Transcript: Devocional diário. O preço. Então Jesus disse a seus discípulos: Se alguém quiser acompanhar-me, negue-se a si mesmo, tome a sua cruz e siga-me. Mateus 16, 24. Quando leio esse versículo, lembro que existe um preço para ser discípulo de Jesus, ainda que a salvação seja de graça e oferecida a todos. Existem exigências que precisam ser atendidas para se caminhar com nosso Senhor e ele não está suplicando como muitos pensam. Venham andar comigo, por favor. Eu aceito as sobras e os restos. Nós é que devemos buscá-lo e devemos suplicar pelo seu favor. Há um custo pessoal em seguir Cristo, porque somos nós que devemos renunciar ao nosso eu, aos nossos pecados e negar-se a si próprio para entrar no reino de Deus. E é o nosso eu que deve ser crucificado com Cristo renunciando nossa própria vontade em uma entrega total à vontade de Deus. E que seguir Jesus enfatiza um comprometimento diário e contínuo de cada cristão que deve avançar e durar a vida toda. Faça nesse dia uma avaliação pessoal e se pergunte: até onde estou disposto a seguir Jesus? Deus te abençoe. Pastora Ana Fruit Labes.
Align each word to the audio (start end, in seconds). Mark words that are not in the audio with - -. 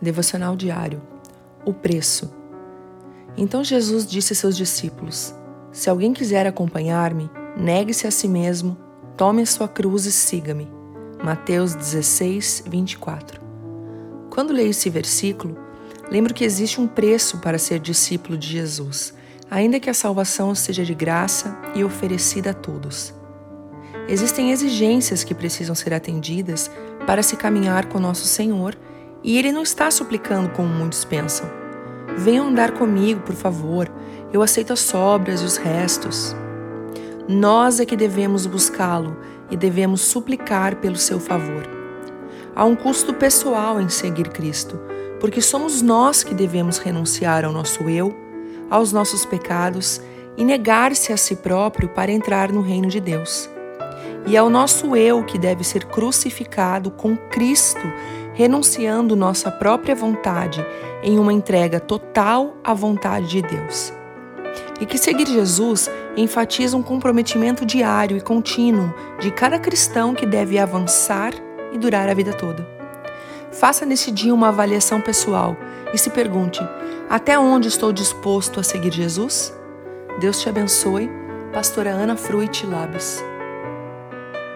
Devocional 0.00 0.54
diário. 0.54 1.02
O 1.64 1.72
preço. 1.72 2.32
Então 3.36 3.64
Jesus 3.64 4.06
disse 4.06 4.32
a 4.32 4.36
seus 4.36 4.56
discípulos: 4.56 5.34
Se 5.72 5.90
alguém 5.90 6.12
quiser 6.12 6.46
acompanhar-me, 6.46 7.28
negue-se 7.56 8.06
a 8.06 8.10
si 8.12 8.28
mesmo, 8.28 8.76
tome 9.16 9.42
a 9.42 9.46
sua 9.46 9.66
cruz 9.66 10.06
e 10.06 10.12
siga-me. 10.12 10.68
Mateus 11.22 11.74
16, 11.74 12.62
24. 12.68 13.40
Quando 14.30 14.52
leio 14.52 14.70
esse 14.70 14.88
versículo, 14.88 15.58
lembro 16.08 16.32
que 16.32 16.44
existe 16.44 16.80
um 16.80 16.86
preço 16.86 17.38
para 17.38 17.58
ser 17.58 17.80
discípulo 17.80 18.38
de 18.38 18.46
Jesus, 18.46 19.12
ainda 19.50 19.80
que 19.80 19.90
a 19.90 19.94
salvação 19.94 20.54
seja 20.54 20.84
de 20.84 20.94
graça 20.94 21.60
e 21.74 21.82
oferecida 21.82 22.50
a 22.50 22.54
todos. 22.54 23.12
Existem 24.08 24.52
exigências 24.52 25.24
que 25.24 25.34
precisam 25.34 25.74
ser 25.74 25.92
atendidas 25.92 26.70
para 27.04 27.20
se 27.20 27.36
caminhar 27.36 27.86
com 27.86 27.98
nosso 27.98 28.26
Senhor 28.26 28.76
e 29.22 29.36
ele 29.38 29.52
não 29.52 29.62
está 29.62 29.90
suplicando 29.90 30.50
como 30.50 30.68
muitos 30.68 31.04
pensam. 31.04 31.48
Venham 32.16 32.48
andar 32.48 32.72
comigo, 32.72 33.20
por 33.20 33.34
favor. 33.34 33.90
Eu 34.32 34.42
aceito 34.42 34.72
as 34.72 34.80
sobras 34.80 35.40
e 35.40 35.44
os 35.44 35.56
restos. 35.56 36.34
Nós 37.28 37.80
é 37.80 37.84
que 37.84 37.96
devemos 37.96 38.46
buscá-lo 38.46 39.16
e 39.50 39.56
devemos 39.56 40.00
suplicar 40.00 40.76
pelo 40.76 40.96
seu 40.96 41.20
favor. 41.20 41.62
Há 42.54 42.64
um 42.64 42.74
custo 42.74 43.14
pessoal 43.14 43.80
em 43.80 43.88
seguir 43.88 44.28
Cristo, 44.30 44.80
porque 45.20 45.40
somos 45.40 45.80
nós 45.82 46.22
que 46.22 46.34
devemos 46.34 46.78
renunciar 46.78 47.44
ao 47.44 47.52
nosso 47.52 47.88
eu, 47.88 48.16
aos 48.70 48.92
nossos 48.92 49.24
pecados 49.24 50.00
e 50.36 50.44
negar-se 50.44 51.12
a 51.12 51.16
si 51.16 51.36
próprio 51.36 51.88
para 51.88 52.12
entrar 52.12 52.50
no 52.50 52.60
reino 52.60 52.88
de 52.88 53.00
Deus. 53.00 53.48
E 54.26 54.36
é 54.36 54.42
o 54.42 54.50
nosso 54.50 54.94
eu 54.94 55.24
que 55.24 55.38
deve 55.38 55.64
ser 55.64 55.84
crucificado 55.86 56.90
com 56.90 57.16
Cristo 57.16 57.80
renunciando 58.38 59.16
nossa 59.16 59.50
própria 59.50 59.96
vontade 59.96 60.64
em 61.02 61.18
uma 61.18 61.32
entrega 61.32 61.80
total 61.80 62.56
à 62.62 62.72
vontade 62.72 63.26
de 63.26 63.42
Deus. 63.42 63.92
E 64.80 64.86
que 64.86 64.96
seguir 64.96 65.26
Jesus 65.26 65.90
enfatiza 66.16 66.76
um 66.76 66.82
comprometimento 66.82 67.66
diário 67.66 68.16
e 68.16 68.20
contínuo 68.20 68.94
de 69.18 69.32
cada 69.32 69.58
cristão 69.58 70.14
que 70.14 70.24
deve 70.24 70.56
avançar 70.56 71.32
e 71.72 71.78
durar 71.78 72.08
a 72.08 72.14
vida 72.14 72.32
toda. 72.32 72.64
Faça 73.50 73.84
nesse 73.84 74.12
dia 74.12 74.32
uma 74.32 74.50
avaliação 74.50 75.00
pessoal 75.00 75.56
e 75.92 75.98
se 75.98 76.08
pergunte: 76.08 76.60
até 77.10 77.36
onde 77.36 77.66
estou 77.66 77.92
disposto 77.92 78.60
a 78.60 78.62
seguir 78.62 78.92
Jesus? 78.92 79.52
Deus 80.20 80.40
te 80.40 80.48
abençoe. 80.48 81.10
Pastora 81.52 81.90
Ana 81.90 82.14
Fruit 82.14 82.64
Labes. 82.66 83.20